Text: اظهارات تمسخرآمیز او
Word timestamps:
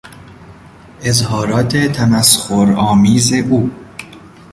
اظهارات 1.01 1.75
تمسخرآمیز 1.77 3.33
او 3.33 3.71